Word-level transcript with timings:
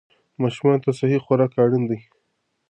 ماشومان 0.41 0.77
ته 0.83 0.89
صحي 0.99 1.17
خوراک 1.25 1.51
اړین 1.63 1.83
دی. 1.89 1.99